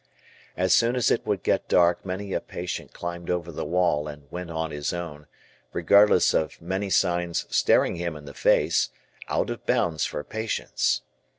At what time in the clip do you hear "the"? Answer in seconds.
3.51-3.63, 8.25-8.33